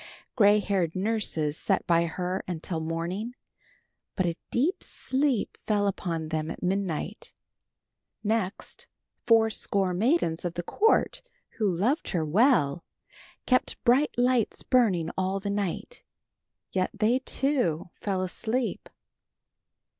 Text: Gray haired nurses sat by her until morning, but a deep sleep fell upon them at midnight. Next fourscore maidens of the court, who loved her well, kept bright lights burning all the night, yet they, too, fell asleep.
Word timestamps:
Gray 0.35 0.57
haired 0.57 0.95
nurses 0.95 1.57
sat 1.59 1.85
by 1.85 2.05
her 2.07 2.43
until 2.47 2.79
morning, 2.79 3.35
but 4.15 4.25
a 4.25 4.35
deep 4.49 4.81
sleep 4.83 5.59
fell 5.67 5.85
upon 5.85 6.29
them 6.29 6.49
at 6.49 6.63
midnight. 6.63 7.35
Next 8.23 8.87
fourscore 9.27 9.93
maidens 9.93 10.43
of 10.43 10.55
the 10.55 10.63
court, 10.63 11.21
who 11.59 11.69
loved 11.69 12.09
her 12.09 12.25
well, 12.25 12.83
kept 13.45 13.77
bright 13.83 14.17
lights 14.17 14.63
burning 14.63 15.11
all 15.19 15.39
the 15.39 15.51
night, 15.51 16.01
yet 16.71 16.89
they, 16.95 17.19
too, 17.19 17.91
fell 18.01 18.23
asleep. 18.23 18.89